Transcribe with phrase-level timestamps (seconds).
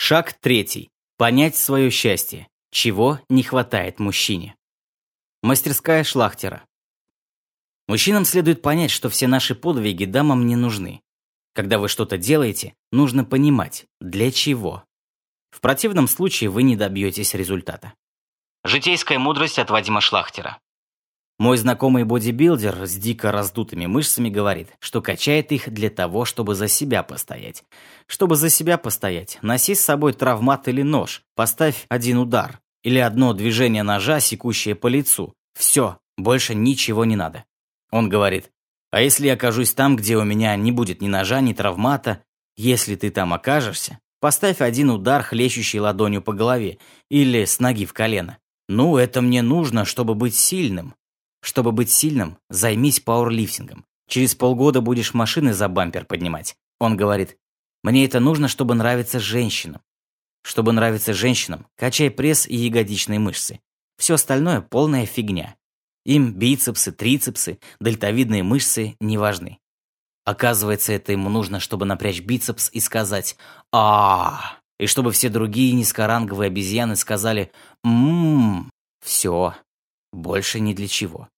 [0.00, 0.92] Шаг третий.
[1.16, 2.46] Понять свое счастье.
[2.70, 4.54] Чего не хватает мужчине.
[5.42, 6.64] Мастерская шлахтера.
[7.88, 11.02] Мужчинам следует понять, что все наши подвиги дамам не нужны.
[11.52, 14.84] Когда вы что-то делаете, нужно понимать, для чего.
[15.50, 17.92] В противном случае вы не добьетесь результата.
[18.62, 20.60] Житейская мудрость от Вадима Шлахтера.
[21.38, 26.66] Мой знакомый бодибилдер с дико раздутыми мышцами говорит, что качает их для того, чтобы за
[26.66, 27.62] себя постоять.
[28.06, 33.34] Чтобы за себя постоять, носи с собой травмат или нож, поставь один удар или одно
[33.34, 35.32] движение ножа, секущее по лицу.
[35.56, 37.44] Все, больше ничего не надо.
[37.92, 38.50] Он говорит,
[38.90, 42.24] а если я окажусь там, где у меня не будет ни ножа, ни травмата,
[42.56, 47.92] если ты там окажешься, поставь один удар, хлещущий ладонью по голове или с ноги в
[47.92, 48.38] колено.
[48.68, 50.94] Ну, это мне нужно, чтобы быть сильным.
[51.40, 53.84] Чтобы быть сильным, займись пауэрлифтингом.
[54.08, 56.56] Через полгода будешь машины за бампер поднимать.
[56.80, 57.36] Он говорит,
[57.82, 59.82] мне это нужно, чтобы нравиться женщинам.
[60.42, 63.60] Чтобы нравиться женщинам, качай пресс и ягодичные мышцы.
[63.98, 65.56] Все остальное полная фигня.
[66.04, 69.58] Им бицепсы, трицепсы, дельтовидные мышцы не важны.
[70.24, 73.36] Оказывается, это ему нужно, чтобы напрячь бицепс и сказать
[73.72, 77.50] а, И чтобы все другие низкоранговые обезьяны сказали
[77.82, 78.70] «Ммм,
[79.04, 79.54] все,
[80.12, 81.28] больше ни для чего».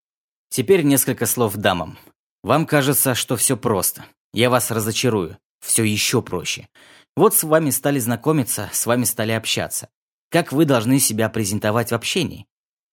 [0.51, 1.97] Теперь несколько слов дамам.
[2.43, 4.05] Вам кажется, что все просто.
[4.33, 5.39] Я вас разочарую.
[5.61, 6.69] Все еще проще.
[7.17, 9.89] Вот с вами стали знакомиться, с вами стали общаться.
[10.29, 12.47] Как вы должны себя презентовать в общении?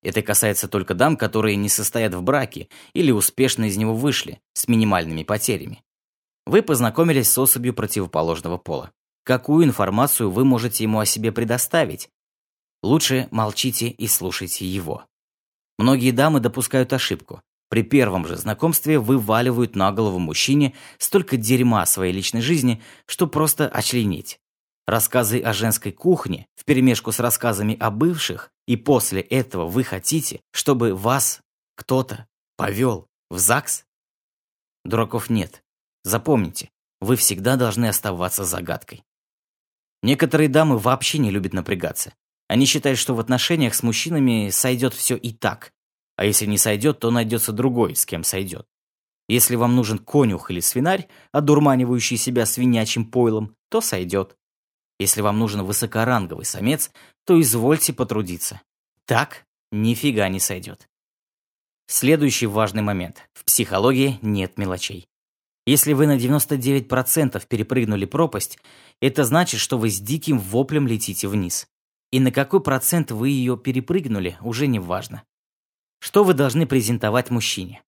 [0.03, 4.67] Это касается только дам, которые не состоят в браке или успешно из него вышли, с
[4.67, 5.83] минимальными потерями.
[6.45, 8.91] Вы познакомились с особью противоположного пола.
[9.23, 12.09] Какую информацию вы можете ему о себе предоставить?
[12.83, 15.05] Лучше молчите и слушайте его.
[15.77, 17.41] Многие дамы допускают ошибку.
[17.69, 23.67] При первом же знакомстве вываливают на голову мужчине столько дерьма своей личной жизни, что просто
[23.67, 24.39] очленить.
[24.85, 30.95] Рассказы о женской кухне вперемешку с рассказами о бывших, и после этого вы хотите, чтобы
[30.95, 31.41] вас
[31.75, 33.83] кто-то повел в ЗАГС?
[34.85, 35.61] Дураков нет.
[36.03, 36.69] Запомните,
[37.01, 39.03] вы всегда должны оставаться загадкой.
[40.01, 42.13] Некоторые дамы вообще не любят напрягаться.
[42.47, 45.73] Они считают, что в отношениях с мужчинами сойдет все и так,
[46.17, 48.67] а если не сойдет, то найдется другой, с кем сойдет.
[49.29, 54.35] Если вам нужен конюх или свинарь, одурманивающий себя свинячим пойлом, то сойдет.
[54.99, 56.91] Если вам нужен высокоранговый самец,
[57.25, 58.61] то извольте потрудиться.
[59.05, 60.89] Так нифига не сойдет.
[61.87, 63.29] Следующий важный момент.
[63.33, 65.07] В психологии нет мелочей.
[65.67, 68.57] Если вы на 99% перепрыгнули пропасть,
[69.01, 71.67] это значит, что вы с диким воплем летите вниз.
[72.11, 75.23] И на какой процент вы ее перепрыгнули, уже не важно.
[75.99, 77.83] Что вы должны презентовать мужчине?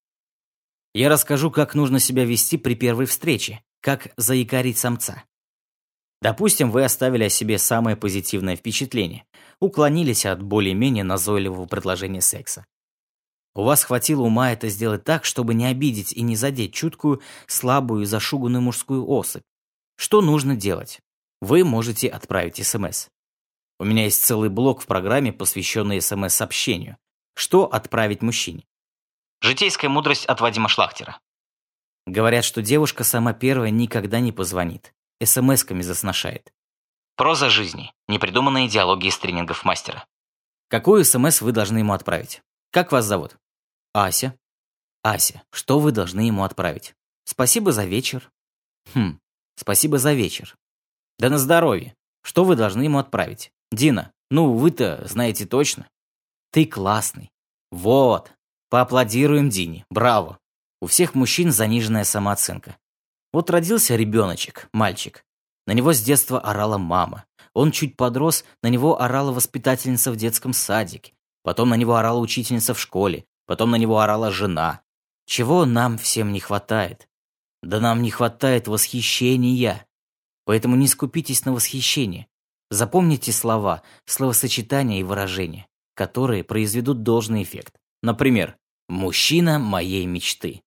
[0.94, 5.24] Я расскажу, как нужно себя вести при первой встрече, как заикарить самца.
[6.22, 9.26] Допустим, вы оставили о себе самое позитивное впечатление,
[9.60, 12.66] уклонились от более-менее назойливого предложения секса.
[13.56, 18.06] У вас хватило ума это сделать так, чтобы не обидеть и не задеть чуткую, слабую,
[18.06, 19.44] зашуганную мужскую особь.
[19.96, 21.00] Что нужно делать?
[21.42, 23.08] Вы можете отправить СМС.
[23.80, 26.98] У меня есть целый блок в программе, посвященный СМС-сообщению,
[27.36, 28.66] что отправить мужчине?
[29.42, 31.20] Житейская мудрость от Вадима Шлахтера.
[32.06, 34.94] Говорят, что девушка сама первая никогда не позвонит.
[35.22, 36.54] СМС-ками засношает.
[37.16, 37.94] Проза жизни.
[38.08, 40.06] Непридуманные диалоги из тренингов мастера.
[40.70, 42.42] Какую СМС вы должны ему отправить?
[42.72, 43.38] Как вас зовут?
[43.94, 44.38] Ася.
[45.04, 46.96] Ася, что вы должны ему отправить?
[47.26, 48.32] Спасибо за вечер.
[48.94, 49.20] Хм,
[49.56, 50.56] спасибо за вечер.
[51.18, 51.96] Да на здоровье.
[52.22, 53.52] Что вы должны ему отправить?
[53.72, 55.90] Дина, ну вы-то знаете точно.
[56.52, 57.32] Ты классный.
[57.72, 58.32] Вот.
[58.70, 59.86] Поаплодируем Дине.
[59.92, 60.40] Браво.
[60.82, 62.78] У всех мужчин заниженная самооценка.
[63.32, 65.24] Вот родился ребеночек, мальчик.
[65.68, 67.26] На него с детства орала мама.
[67.54, 71.14] Он чуть подрос, на него орала воспитательница в детском садике.
[71.44, 73.26] Потом на него орала учительница в школе.
[73.46, 74.82] Потом на него орала жена.
[75.26, 77.08] Чего нам всем не хватает?
[77.62, 79.86] Да нам не хватает восхищения.
[80.46, 82.28] Поэтому не скупитесь на восхищение.
[82.72, 85.69] Запомните слова, словосочетания и выражения
[86.00, 87.74] которые произведут должный эффект.
[88.02, 88.56] Например,
[88.88, 90.62] «Мужчина моей мечты».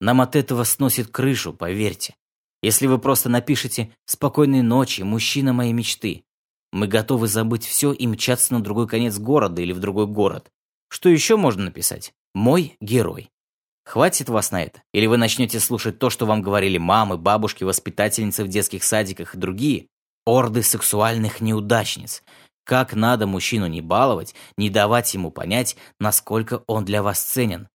[0.00, 2.14] Нам от этого сносит крышу, поверьте.
[2.62, 6.22] Если вы просто напишите «Спокойной ночи, мужчина моей мечты»,
[6.70, 10.48] мы готовы забыть все и мчаться на другой конец города или в другой город.
[10.88, 12.14] Что еще можно написать?
[12.32, 13.30] «Мой герой».
[13.84, 14.80] Хватит вас на это?
[14.94, 19.38] Или вы начнете слушать то, что вам говорили мамы, бабушки, воспитательницы в детских садиках и
[19.38, 19.88] другие?
[20.24, 22.22] Орды сексуальных неудачниц,
[22.64, 27.68] как надо мужчину не баловать, не давать ему понять, насколько он для вас ценен.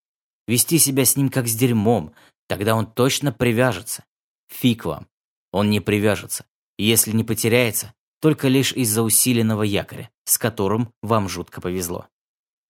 [0.47, 2.13] Вести себя с ним как с дерьмом,
[2.47, 4.05] тогда он точно привяжется.
[4.49, 5.07] Фиг вам.
[5.51, 6.45] Он не привяжется.
[6.77, 12.07] Если не потеряется, только лишь из-за усиленного якоря, с которым вам жутко повезло.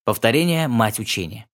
[0.06, 1.48] Повторение– мать учения.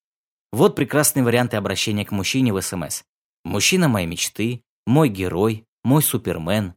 [0.51, 3.03] Вот прекрасные варианты обращения к мужчине в СМС.
[3.43, 6.75] Мужчина моей мечты, мой герой, мой супермен.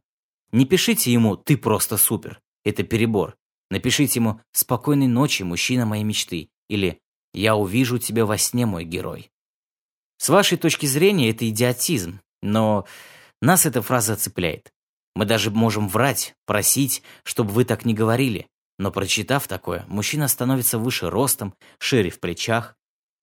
[0.51, 3.37] Не пишите ему «ты просто супер», это перебор.
[3.69, 6.99] Напишите ему «спокойной ночи, мужчина моей мечты» или
[7.33, 9.29] «я увижу тебя во сне, мой герой».
[10.17, 12.85] С вашей точки зрения это идиотизм, но
[13.41, 14.71] нас эта фраза цепляет.
[15.15, 18.47] Мы даже можем врать, просить, чтобы вы так не говорили.
[18.79, 22.75] Но прочитав такое, мужчина становится выше ростом, шире в плечах.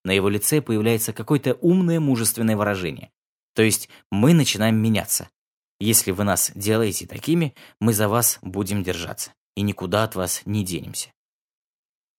[0.03, 3.11] На его лице появляется какое-то умное мужественное выражение.
[3.55, 5.29] То есть мы начинаем меняться.
[5.79, 9.33] Если вы нас делаете такими, мы за вас будем держаться.
[9.55, 11.11] И никуда от вас не денемся.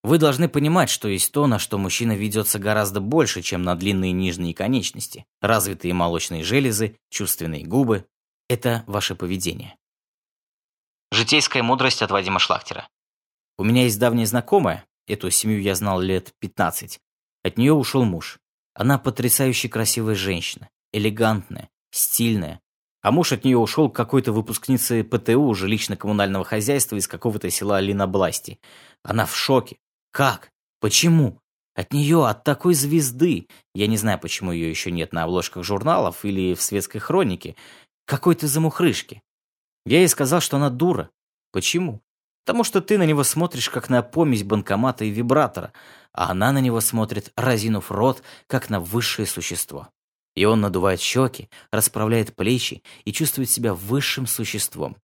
[0.02, 4.12] Вы должны понимать, что есть то, на что мужчина ведется гораздо больше, чем на длинные
[4.12, 8.06] нижние конечности, развитые молочные железы, чувственные губы,
[8.48, 9.76] это ваше поведение.
[11.10, 12.88] Житейская мудрость от Вадима Шлахтера.
[13.58, 17.00] У меня есть давняя знакомая, эту семью я знал лет 15.
[17.42, 18.38] От нее ушел муж.
[18.74, 22.60] Она потрясающе красивая женщина, элегантная, стильная.
[23.06, 28.58] А муж от нее ушел к какой-то выпускнице ПТУ, жилищно-коммунального хозяйства из какого-то села Линобласти.
[29.04, 29.76] Она в шоке.
[30.10, 30.50] Как?
[30.80, 31.38] Почему?
[31.76, 33.46] От нее, от такой звезды.
[33.76, 37.54] Я не знаю, почему ее еще нет на обложках журналов или в светской хронике
[38.06, 39.22] какой-то замухрышки.
[39.84, 41.10] Я ей сказал, что она дура.
[41.52, 42.02] Почему?
[42.44, 45.72] Потому что ты на него смотришь, как на помесь банкомата и вибратора,
[46.12, 49.90] а она на него смотрит, разинув рот, как на высшее существо.
[50.36, 54.96] И он надувает щеки, расправляет плечи и чувствует себя высшим существом.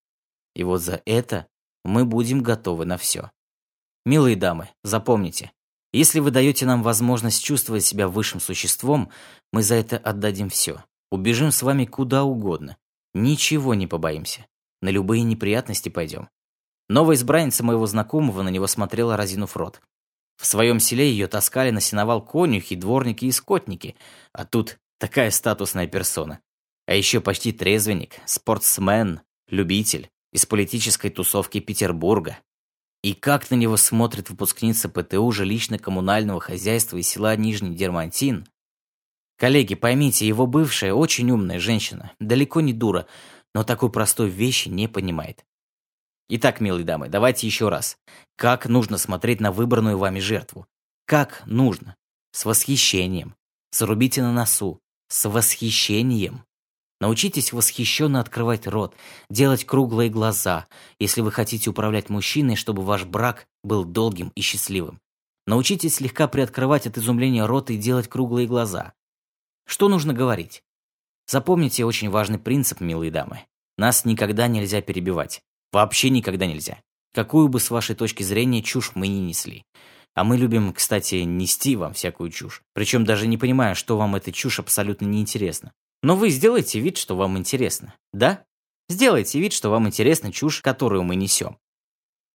[0.54, 1.46] И вот за это
[1.84, 3.30] мы будем готовы на все.
[4.04, 5.50] Милые дамы, запомните,
[5.92, 9.10] если вы даете нам возможность чувствовать себя высшим существом,
[9.52, 10.84] мы за это отдадим все.
[11.10, 12.76] Убежим с вами куда угодно.
[13.14, 14.46] Ничего не побоимся.
[14.80, 16.28] На любые неприятности пойдем.
[16.88, 19.80] Новая избранница моего знакомого на него смотрела, разинув рот.
[20.36, 23.94] В своем селе ее таскали на сеновал конюхи, дворники и скотники,
[24.32, 26.38] а тут такая статусная персона.
[26.86, 32.38] А еще почти трезвенник, спортсмен, любитель из политической тусовки Петербурга.
[33.02, 38.46] И как на него смотрит выпускница ПТУ жилищно-коммунального хозяйства из села Нижний Дермантин,
[39.38, 43.08] Коллеги, поймите, его бывшая очень умная женщина, далеко не дура,
[43.56, 45.44] но такой простой вещи не понимает.
[46.28, 47.98] Итак, милые дамы, давайте еще раз.
[48.36, 50.68] Как нужно смотреть на выбранную вами жертву?
[51.06, 51.96] Как нужно?
[52.30, 53.34] С восхищением.
[53.72, 54.80] Зарубите на носу.
[55.12, 56.42] С восхищением.
[56.98, 58.96] Научитесь восхищенно открывать рот,
[59.28, 60.68] делать круглые глаза,
[60.98, 64.98] если вы хотите управлять мужчиной, чтобы ваш брак был долгим и счастливым.
[65.46, 68.94] Научитесь слегка приоткрывать от изумления рот и делать круглые глаза.
[69.66, 70.62] Что нужно говорить?
[71.26, 73.44] Запомните очень важный принцип, милые дамы.
[73.76, 75.42] Нас никогда нельзя перебивать.
[75.72, 76.80] Вообще никогда нельзя.
[77.12, 79.66] Какую бы с вашей точки зрения чушь мы ни несли.
[80.14, 82.62] А мы любим, кстати, нести вам всякую чушь.
[82.74, 85.72] Причем даже не понимая, что вам эта чушь абсолютно неинтересна.
[86.02, 87.94] Но вы сделайте вид, что вам интересно.
[88.12, 88.44] Да?
[88.88, 91.58] Сделайте вид, что вам интересна чушь, которую мы несем.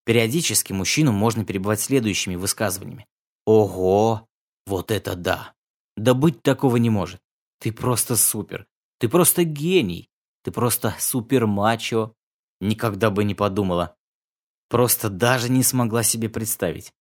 [0.06, 3.06] Периодически мужчину можно перебивать следующими высказываниями.
[3.46, 4.28] Ого!
[4.66, 5.54] Вот это да!
[5.98, 7.20] Да быть такого не может.
[7.60, 8.68] Ты просто супер.
[9.00, 10.10] Ты просто гений.
[10.44, 12.14] Ты просто супер-мачо.
[12.62, 13.96] Никогда бы не подумала.
[14.70, 16.94] Просто даже не смогла себе представить.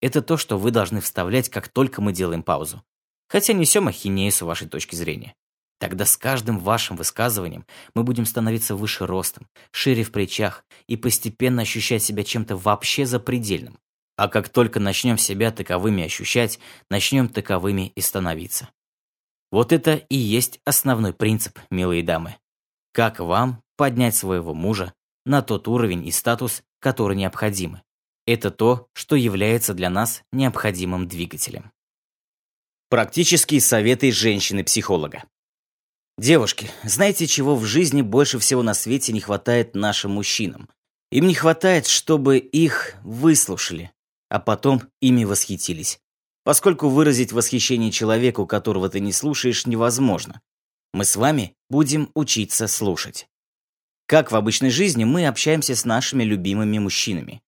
[0.00, 2.82] Это то, что вы должны вставлять, как только мы делаем паузу.
[3.28, 5.34] Хотя несем ахинею с вашей точки зрения.
[5.78, 7.64] Тогда с каждым вашим высказыванием
[7.94, 13.78] мы будем становиться выше ростом, шире в плечах и постепенно ощущать себя чем-то вообще запредельным.
[14.16, 16.58] А как только начнем себя таковыми ощущать,
[16.90, 18.68] начнем таковыми и становиться.
[19.50, 22.36] Вот это и есть основной принцип, милые дамы.
[22.92, 24.92] Как вам поднять своего мужа
[25.24, 27.82] на тот уровень и статус, который необходимы?
[28.26, 31.72] Это то, что является для нас необходимым двигателем.
[32.88, 35.24] Практические советы женщины-психолога.
[36.18, 40.68] Девушки, знаете, чего в жизни больше всего на свете не хватает нашим мужчинам?
[41.10, 43.90] Им не хватает, чтобы их выслушали,
[44.28, 46.00] а потом ими восхитились.
[46.44, 50.40] Поскольку выразить восхищение человеку, которого ты не слушаешь, невозможно.
[50.92, 53.28] Мы с вами будем учиться слушать.
[54.06, 57.42] Как в обычной жизни мы общаемся с нашими любимыми мужчинами.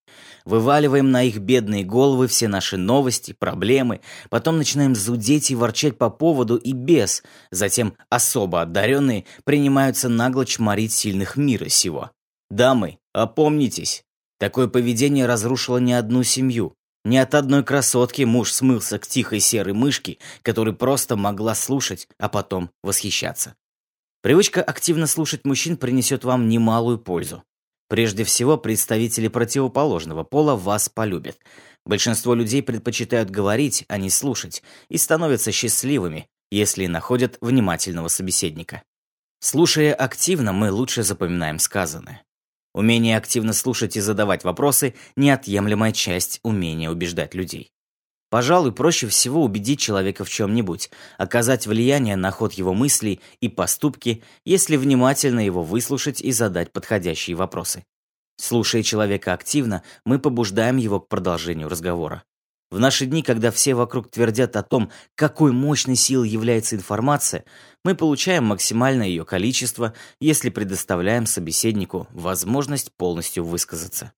[0.45, 6.11] Вываливаем на их бедные головы все наши новости, проблемы, потом начинаем зудеть и ворчать по
[6.11, 12.11] поводу и без, затем особо одаренные принимаются нагло чморить сильных мира сего.
[12.50, 14.04] Дамы, опомнитесь,
[14.42, 16.75] Такое поведение разрушило не одну семью.
[17.04, 22.28] Ни от одной красотки муж смылся к тихой серой мышке, которая просто могла слушать, а
[22.28, 23.54] потом восхищаться.
[24.21, 27.45] Привычка активно слушать мужчин принесет вам немалую пользу.
[27.93, 31.37] Прежде всего, представители противоположного пола вас полюбят.
[31.85, 38.83] Большинство людей предпочитают говорить, а не слушать, и становятся счастливыми, если находят внимательного собеседника.
[39.41, 42.25] Слушая активно, мы лучше запоминаем сказанное.
[42.73, 47.73] Умение активно слушать и задавать вопросы– неотъемлемая часть умения убеждать людей.
[48.33, 54.23] Пожалуй, проще всего убедить человека в чем-нибудь, оказать влияние на ход его мыслей и поступки,
[54.47, 57.85] если внимательно его выслушать и задать подходящие вопросы.
[58.39, 62.23] Слушая человека активно, мы побуждаем его к продолжению разговора.
[62.71, 67.45] В наши дни, когда все вокруг твердят о том, какой мощной силой является информация,
[67.85, 74.15] мы получаем максимальное ее количество, если предоставляем собеседнику возможность полностью высказаться.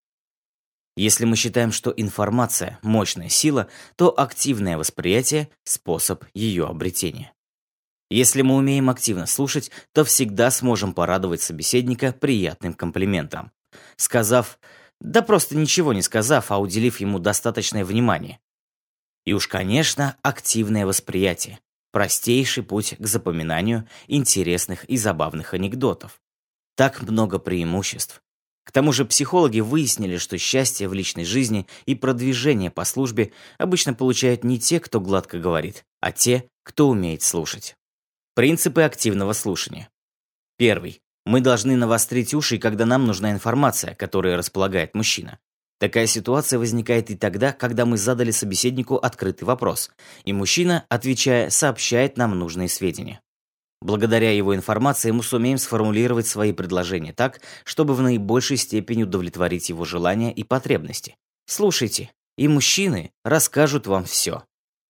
[0.97, 7.33] Если мы считаем, что информация– мощная сила, то активное восприятие– способ ее обретения.
[8.11, 13.51] Если мы умеем активно слушать, то всегда сможем порадовать собеседника приятным комплиментом.
[13.97, 14.59] Сказав
[15.01, 18.41] да просто ничего не сказав, а уделив ему достаточное внимание.
[19.27, 21.61] И уж, конечно, активное восприятие.
[21.93, 26.21] Простейший путь к запоминанию интересных и забавных анекдотов.
[26.75, 28.23] Так много преимуществ.
[28.65, 33.95] К тому же психологи выяснили, что счастье в личной жизни и продвижение по службе обычно
[33.95, 37.77] получают не те, кто гладко говорит, а те, кто умеет слушать.
[38.35, 39.91] Принципы активного слушания.
[40.57, 41.01] Первый.
[41.27, 45.39] Мы должны навострить уши, когда нам нужна информация, которой располагает мужчина.
[45.79, 49.91] Такая ситуация возникает и тогда, когда мы задали собеседнику открытый вопрос,
[50.25, 53.21] и мужчина, отвечая, сообщает нам нужные сведения.
[53.85, 59.85] Благодаря его информации мы сумеем сформулировать свои предложения так, чтобы в наибольшей степени удовлетворить его
[59.85, 61.19] желания и потребности.
[61.45, 64.45] Слушайте, и мужчины расскажут вам все.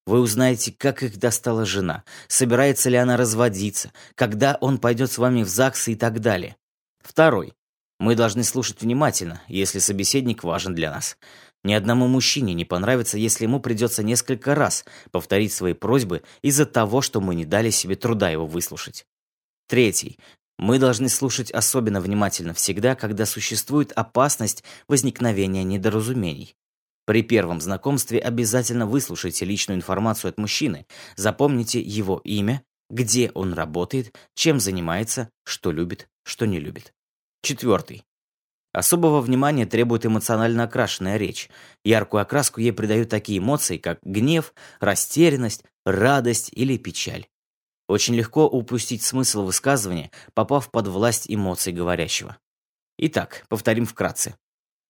[0.07, 5.43] Вы узнаете, как их достала жена, собирается ли она разводиться, когда он пойдет с вами
[5.43, 6.55] в ЗАГС и так далее.
[7.03, 7.55] Второй.
[7.99, 11.17] Мы должны слушать внимательно, если собеседник важен для нас.
[11.65, 17.01] Ни одному мужчине не понравится, если ему придется несколько раз повторить свои просьбы из-за того,
[17.01, 19.07] что мы не дали себе труда его выслушать.
[19.67, 20.19] Третий.
[20.59, 26.55] Мы должны слушать особенно внимательно всегда, когда существует опасность возникновения недоразумений.
[27.07, 34.15] При первом знакомстве обязательно выслушайте личную информацию от мужчины, запомните его имя, где он работает,
[34.35, 36.95] чем занимается, что любит, что не любит.
[37.43, 38.05] Четвертый.
[38.75, 41.49] Особого внимания требует эмоционально окрашенная речь.
[41.85, 47.29] Яркую окраску ей придают такие эмоции, как гнев, растерянность, радость или печаль.
[47.89, 52.37] Очень легко упустить смысл высказывания, попав под власть эмоций говорящего.
[52.99, 54.35] Итак, повторим вкратце.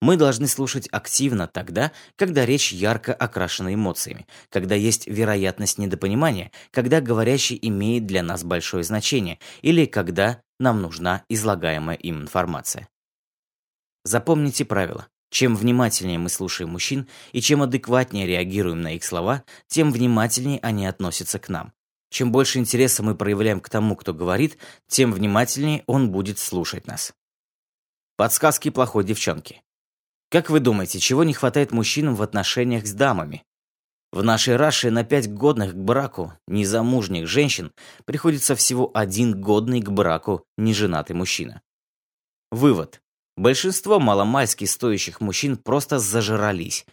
[0.00, 7.02] Мы должны слушать активно тогда, когда речь ярко окрашена эмоциями, когда есть вероятность недопонимания, когда
[7.02, 12.88] говорящий имеет для нас большое значение или когда нам нужна излагаемая им информация.
[14.04, 15.08] Запомните правило.
[15.30, 20.86] Чем внимательнее мы слушаем мужчин и чем адекватнее реагируем на их слова, тем внимательнее они
[20.86, 21.72] относятся к нам.
[22.10, 27.12] Чем больше интереса мы проявляем к тому, кто говорит, тем внимательнее он будет слушать нас.
[28.16, 29.62] Подсказки плохой девчонки.
[30.30, 33.42] Как вы думаете, чего не хватает мужчинам в отношениях с дамами?
[34.12, 37.72] В нашей Раше на пять годных к браку незамужних женщин
[38.04, 41.62] приходится всего один годный к браку неженатый мужчина.
[42.52, 43.00] Вывод.
[43.36, 46.86] Большинство маломальски стоящих мужчин просто зажрались.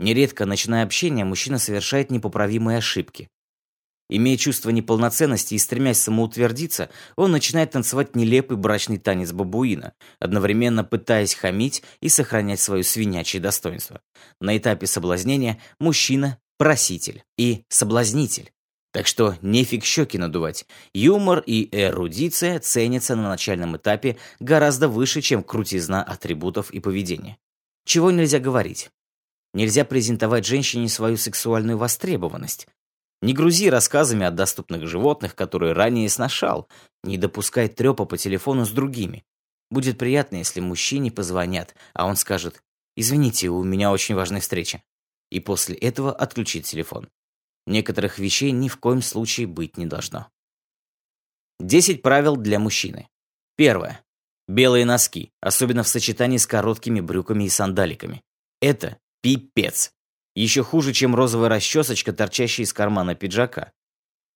[0.00, 3.28] Нередко, начиная общение, мужчина совершает непоправимые ошибки.
[4.10, 11.34] Имея чувство неполноценности и стремясь самоутвердиться, он начинает танцевать нелепый брачный танец бабуина, одновременно пытаясь
[11.34, 14.00] хамить и сохранять свое свинячье достоинство.
[14.40, 18.50] На этапе соблазнения мужчина– проситель и соблазнитель.
[18.94, 20.66] Так что нефиг щеки надувать.
[20.92, 27.36] Юмор и эрудиция ценятся на начальном этапе гораздо выше, чем крутизна атрибутов и поведения.
[27.84, 28.90] Чего нельзя говорить?
[29.52, 32.68] Нельзя презентовать женщине свою сексуальную востребованность.
[33.20, 36.68] Не грузи рассказами о доступных животных, которые ранее сношал.
[37.02, 39.24] Не допускай трёпа по телефону с другими.
[39.72, 42.62] Будет приятно, если мужчине позвонят, а он скажет
[42.96, 44.84] «Извините, у меня очень важная встреча».
[45.32, 47.08] И после этого отключить телефон.
[47.66, 50.28] Некоторых вещей ни в коем случае быть не должно.
[51.60, 53.08] 10 правил для мужчины.
[53.56, 54.04] Первое.
[54.46, 58.22] Белые носки, особенно в сочетании с короткими брюками и сандаликами.
[58.60, 59.92] Это пипец.
[60.34, 63.72] Еще хуже, чем розовая расчесочка, торчащая из кармана пиджака.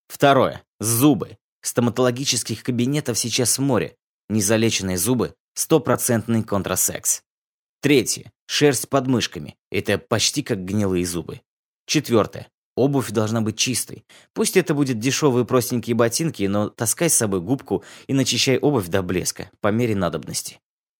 [0.07, 0.63] Второе.
[0.79, 1.37] Зубы.
[1.61, 3.97] Стоматологических кабинетов сейчас море.
[4.29, 7.21] Незалеченные зубы– стопроцентный контрасекс.
[7.81, 8.31] Третье.
[8.47, 9.57] Шерсть под мышками.
[9.69, 11.41] Это почти как гнилые зубы.
[11.85, 12.49] Четвертое.
[12.75, 14.05] Обувь должна быть чистой.
[14.33, 19.01] Пусть это будет дешевые простенькие ботинки, но таскай с собой губку и начищай обувь до
[19.01, 20.59] блеска, по мере надобности.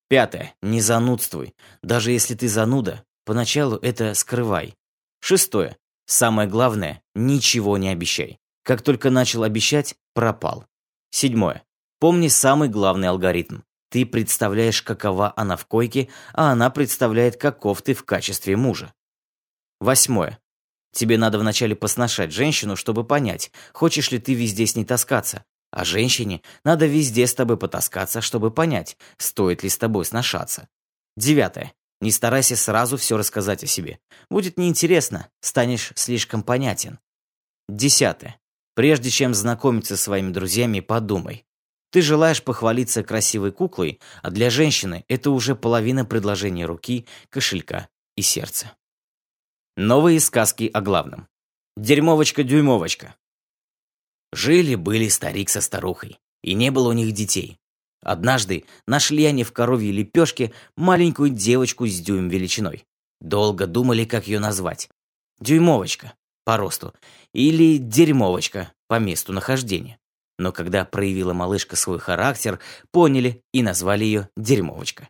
[0.09, 0.55] Пятое.
[0.61, 1.53] Не занудствуй.
[1.83, 4.75] Даже если ты зануда, поначалу это скрывай.
[5.21, 5.77] Шестое.
[6.05, 8.39] Самое главное, ничего не обещай.
[8.63, 10.65] Как только начал обещать, пропал.
[11.11, 11.63] Седьмое.
[11.99, 13.59] Помни самый главный алгоритм.
[13.89, 18.93] Ты представляешь, какова она в койке, а она представляет, каков ты в качестве мужа.
[19.79, 20.39] Восьмое.
[20.91, 25.43] Тебе надо вначале посношать женщину, чтобы понять, хочешь ли ты везде с ней таскаться.
[25.71, 30.67] А женщине надо везде с тобой потаскаться, чтобы понять, стоит ли с тобой сношаться.
[31.15, 31.73] Девятое.
[32.01, 33.99] Не старайся сразу все рассказать о себе.
[34.29, 36.97] Будет неинтересно, станешь слишком понятен.
[37.67, 38.39] Десятое.
[38.73, 41.45] Прежде чем знакомиться с своими друзьями, подумай.
[41.91, 48.21] Ты желаешь похвалиться красивой куклой, а для женщины это уже половина предложения руки, кошелька и
[48.21, 48.71] сердца.
[49.81, 51.29] Новые сказки о главном.
[51.77, 53.15] Дерьмовочка-дюймовочка.
[54.33, 57.61] Жили-были старик со старухой, и не было у них детей.
[58.01, 62.83] Однажды нашли они в коровьей лепешке маленькую девочку с дюйм величиной.
[63.21, 64.89] Долго думали, как ее назвать.
[65.39, 66.11] Дюймовочка
[66.43, 66.93] по росту
[67.33, 69.97] или дерьмовочка по месту нахождения.
[70.37, 72.59] Но когда проявила малышка свой характер,
[72.91, 75.07] поняли и назвали ее дерьмовочка.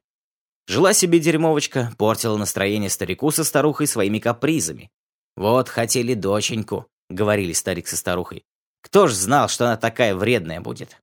[0.70, 4.92] Жила себе дерьмовочка, портила настроение старику со старухой своими капризами.
[5.36, 8.46] «Вот хотели доченьку»,— говорили старик со старухой.
[8.84, 11.02] Кто ж знал, что она такая вредная будет?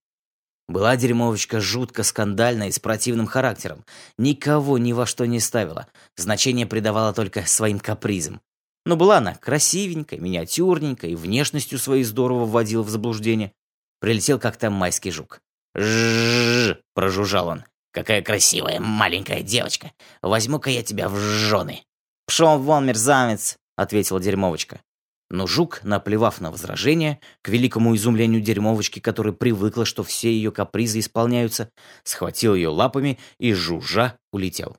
[0.68, 3.85] Была дерьмовочка жутко скандальная и с противным характером.
[4.18, 5.88] Никого ни во что не ставила.
[6.14, 8.40] Значение придавала только своим капризам.
[8.85, 13.50] Но была она красивенькая, миниатюрненькая и внешностью своей здорово вводила в заблуждение.
[13.99, 15.40] Прилетел как-то майский жук.
[15.76, 17.64] «Жжжж!»— прожужжал он.
[17.97, 19.91] «Какая красивая маленькая девочка!
[20.21, 21.83] Возьму-ка я тебя в жены!»
[22.26, 24.81] «Пшел вон, мерзавец!»— ответила дерьмовочка.
[25.31, 30.99] Но жук, наплевав на возражение, к великому изумлению дерьмовочки, которая привыкла, что все ее капризы
[30.99, 31.71] исполняются,
[32.05, 34.76] схватил ее лапами и, жужжа, улетел.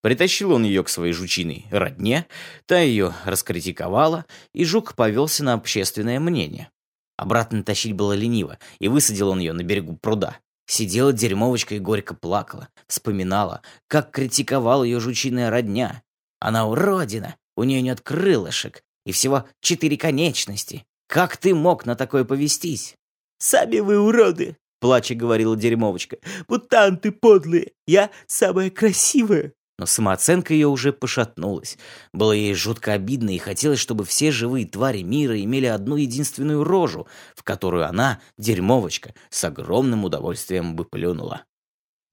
[0.00, 2.28] Притащил он ее к своей жучиной родне,
[2.66, 6.70] та ее раскритиковала, и жук повелся на общественное мнение.
[7.16, 10.38] Обратно тащить было лениво, и высадил он ее на берегу пруда.
[10.70, 16.04] Сидела дерьмовочка и горько плакала, вспоминала, как критиковал ее жучиная родня.
[16.38, 20.86] Она уродина, у нее нет крылышек, и всего четыре конечности.
[21.08, 22.94] Как ты мог на такое повестись?»
[23.38, 26.18] «Сами вы уроды!»— плача говорила дерьмовочка.
[26.46, 27.72] «Мутанты подлые!
[27.88, 31.78] Я самая красивая!» Но самооценка ее уже пошатнулась.
[32.12, 37.06] Было ей жутко обидно, и хотелось, чтобы все живые твари мира имели одну единственную рожу,
[37.34, 41.44] в которую она, дерьмовочка, с огромным удовольствием бы плюнула.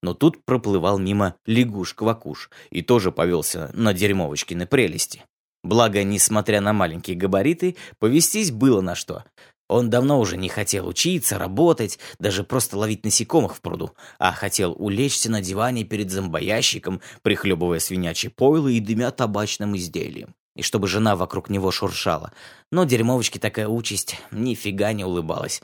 [0.02, 5.26] Но тут проплывал мимо лягуш-квакуш и тоже повелся на дерьмовочкины прелести.
[5.62, 9.26] Благо, несмотря на маленькие габариты, повестись было на что.
[9.70, 14.74] Он давно уже не хотел учиться, работать, даже просто ловить насекомых в пруду, а хотел
[14.78, 20.36] улечься на диване перед зомбоящиком, прихлебывая свинячье пойло и дымя табачным изделием.
[20.56, 22.32] И чтобы жена вокруг него шуршала.
[22.72, 25.62] Но дерьмовочке такая участь нифига не улыбалась.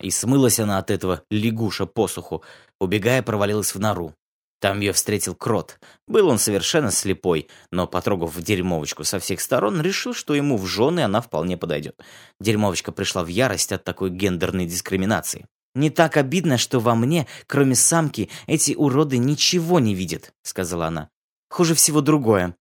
[0.00, 2.42] И смылась она от этого лягуша посуху,
[2.80, 4.14] убегая, провалилась в нору.
[4.60, 5.80] Там ее встретил крот.
[6.06, 11.00] Был он совершенно слепой, но, потрогав дерьмовочку со всех сторон, решил, что ему в жены
[11.00, 11.98] она вполне подойдет.
[12.40, 15.46] Дерьмовочка пришла в ярость от такой гендерной дискриминации.
[15.74, 21.08] «Не так обидно, что во мне, кроме самки, эти уроды ничего не видят»,— сказала она.
[21.48, 22.54] «Хуже всего другое.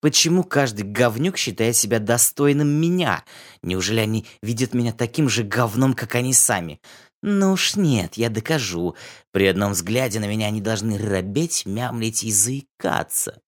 [0.00, 3.24] Почему каждый говнюк считает себя достойным меня?
[3.62, 6.80] Неужели они видят меня таким же говном, как они сами?
[7.22, 8.96] «Ну уж нет, я докажу.
[9.30, 13.40] При одном взгляде на меня они должны робеть, мямлить и заикаться».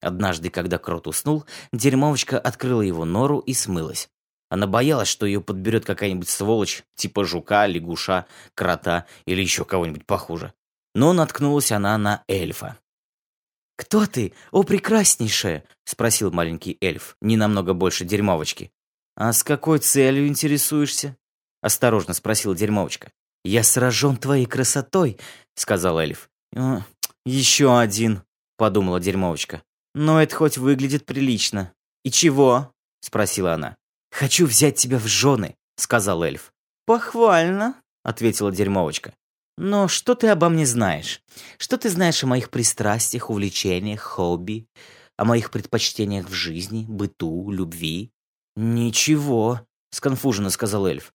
[0.00, 4.08] Однажды, когда Крот уснул, дерьмовочка открыла его нору и смылась.
[4.48, 10.52] Она боялась, что ее подберет какая-нибудь сволочь, типа жука, лягуша, крота или еще кого-нибудь похуже.
[10.94, 12.78] Но наткнулась она на эльфа.
[13.76, 18.72] «Кто ты, о прекраснейшая?»— спросил маленький эльф, не намного больше дерьмовочки.
[19.14, 21.16] «А с какой целью интересуешься?»—
[21.62, 23.12] осторожно спросила дерьмовочка.
[23.44, 25.18] «Я сражен твоей красотой»,—
[25.54, 26.28] сказал эльф.
[27.24, 28.22] «Еще один»,—
[28.56, 29.62] подумала дерьмовочка.
[29.94, 31.72] «Но это хоть выглядит прилично».
[32.04, 33.76] «И чего?»— спросила она.
[34.10, 36.52] «Хочу взять тебя в жены»,— сказал эльф.
[36.86, 39.14] «Похвально»,— ответила дерьмовочка.
[39.56, 41.22] «Но что ты обо мне знаешь?
[41.58, 44.66] Что ты знаешь о моих пристрастиях, увлечениях, хобби,
[45.16, 48.10] о моих предпочтениях в жизни, быту, любви?»
[48.56, 51.12] «Ничего»,— сконфуженно сказал эльф.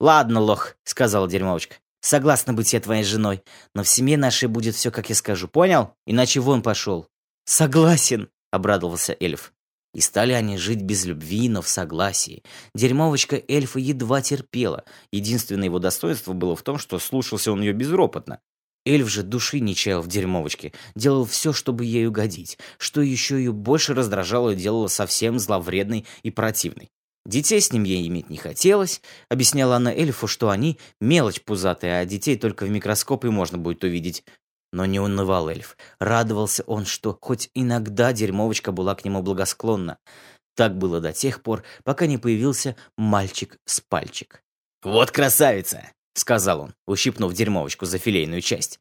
[0.00, 1.76] «Ладно, лох»,— сказала дерьмовочка.
[2.00, 3.42] «Согласна быть я твоей женой,
[3.74, 5.94] но в семье нашей будет все, как я скажу, понял?
[6.06, 7.06] Иначе вон пошел».
[7.44, 9.52] «Согласен»,— обрадовался эльф.
[9.92, 12.44] И стали они жить без любви, но в согласии.
[12.74, 14.84] Дерьмовочка эльфа едва терпела.
[15.12, 18.40] Единственное его достоинство было в том, что слушался он ее безропотно.
[18.86, 23.52] Эльф же души не чаял в дерьмовочке, делал все, чтобы ей угодить, что еще ее
[23.52, 26.90] больше раздражало и делало совсем зловредной и противной.
[27.26, 32.06] Детей с ним ей иметь не хотелось, объясняла она эльфу, что они мелочь пузатая, а
[32.06, 34.24] детей только в микроскоп и можно будет увидеть.
[34.72, 35.76] Но не унывал эльф.
[35.98, 39.98] Радовался он, что хоть иногда дерьмовочка была к нему благосклонна.
[40.54, 44.42] Так было до тех пор, пока не появился мальчик с пальчик.
[44.82, 48.80] «Вот красавица!»— сказал он, ущипнув дерьмовочку за филейную часть.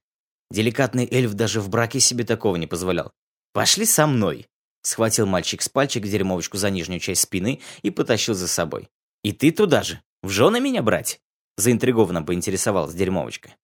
[0.51, 3.11] Деликатный эльф даже в браке себе такого не позволял.
[3.53, 4.48] «Пошли со мной!»
[4.81, 8.89] Схватил мальчик с пальчик дерьмовочку за нижнюю часть спины и потащил за собой.
[9.23, 10.01] «И ты туда же?
[10.23, 11.19] В жены меня брать?»
[11.57, 13.55] Заинтригованно поинтересовалась дерьмовочка.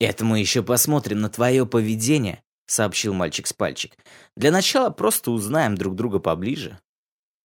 [0.00, 3.96] «Это мы еще посмотрим на твое поведение», сообщил мальчик с пальчик.
[4.36, 6.78] «Для начала просто узнаем друг друга поближе».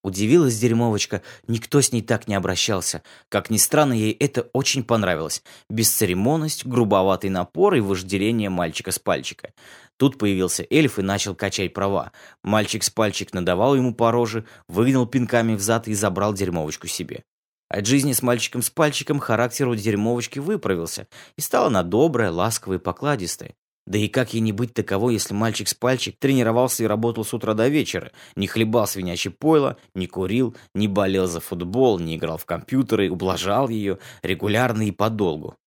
[0.04, 3.04] Удивилась дерьмовочка, никто с ней так не обращался.
[3.30, 5.44] Как ни странно, ей это очень понравилось.
[5.70, 9.54] Бесцеремонность, грубоватый напор и вожделение мальчика с пальчика.
[10.02, 12.12] Тут появился эльф и начал качать права.
[12.44, 17.24] Мальчик с пальчик надавал ему по роже, выгнал пинками взад и забрал дерьмовочку себе.
[17.70, 22.80] От жизни с мальчиком с пальчиком характер у дерьмовочки выправился, и стала она добрая, ласковая
[22.80, 23.54] и покладистая.
[23.86, 27.36] Да и как ей не быть таковой, если мальчик с пальчик тренировался и работал с
[27.36, 32.40] утра до вечера, не хлебал свинячье пойло, не курил, не болел за футбол, не играл
[32.40, 35.58] в компьютеры, ублажал ее регулярно и подолгу.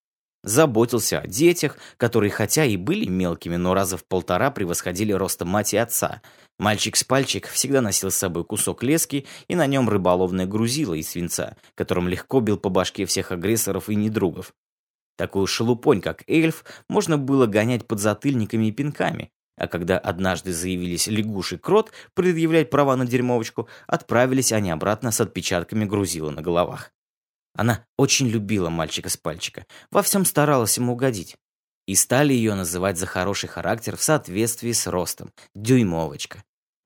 [0.45, 5.73] Заботился о детях, которые хотя и были мелкими, но раза в полтора превосходили ростом мать
[5.73, 6.21] и отца.
[6.59, 11.09] Мальчик с пальчик всегда носил с собой кусок лески и на нем рыболовное грузило из
[11.09, 14.53] свинца, которым легко бил по башке всех агрессоров и недругов.
[15.17, 21.07] Такую шелупонь, как эльф, можно было гонять под затыльниками и пинками, а когда однажды заявились
[21.07, 26.91] лягуш и крот предъявлять права на дерьмовочку, отправились они обратно с отпечатками грузила на головах.
[27.55, 31.37] Она очень любила мальчика с пальчика, во всем старалась ему угодить.
[31.87, 36.43] И стали ее называть за хороший характер в соответствии с ростом– дюймовочка.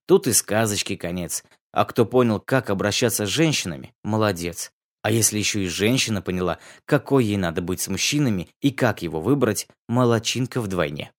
[0.07, 4.73] Тут и сказочки конец, а кто понял, как обращаться с женщинами– молодец.
[5.03, 9.21] А если еще и женщина поняла, какой ей надо быть с мужчинами и как его
[9.21, 11.13] выбрать, молочинка вдвойне.